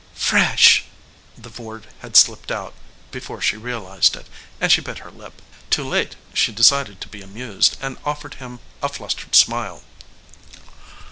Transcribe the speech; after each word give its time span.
"Fresh!" 0.15 0.85
the 1.37 1.51
word 1.61 1.85
had 1.99 2.15
slipped 2.17 2.51
out 2.51 2.73
before 3.11 3.39
she 3.39 3.55
realized 3.55 4.15
it, 4.15 4.25
and 4.59 4.71
she 4.71 4.81
bit 4.81 4.97
her 4.97 5.11
lip. 5.11 5.43
Too 5.69 5.87
late 5.87 6.15
she 6.33 6.51
decided 6.51 6.99
to 7.01 7.07
be 7.07 7.21
amused, 7.21 7.77
and 7.79 7.99
offered 8.03 8.33
him 8.41 8.61
a 8.81 8.89
flustered 8.89 9.35
smile. 9.35 9.83